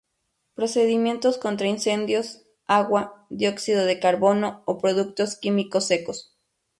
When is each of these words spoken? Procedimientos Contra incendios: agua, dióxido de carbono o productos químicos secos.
Procedimientos 0.55 1.37
Contra 1.37 1.67
incendios: 1.67 2.41
agua, 2.65 3.27
dióxido 3.29 3.85
de 3.85 3.99
carbono 3.99 4.63
o 4.65 4.79
productos 4.79 5.35
químicos 5.37 5.85
secos. 5.85 6.39